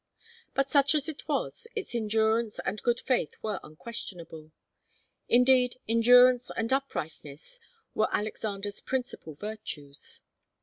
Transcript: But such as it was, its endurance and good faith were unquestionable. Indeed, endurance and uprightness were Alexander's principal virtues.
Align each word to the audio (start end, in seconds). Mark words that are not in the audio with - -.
But 0.55 0.71
such 0.71 0.95
as 0.95 1.07
it 1.07 1.27
was, 1.27 1.67
its 1.75 1.93
endurance 1.93 2.59
and 2.65 2.81
good 2.81 2.99
faith 2.99 3.35
were 3.43 3.59
unquestionable. 3.61 4.51
Indeed, 5.29 5.75
endurance 5.87 6.49
and 6.57 6.73
uprightness 6.73 7.59
were 7.93 8.07
Alexander's 8.11 8.79
principal 8.79 9.35
virtues. 9.35 10.23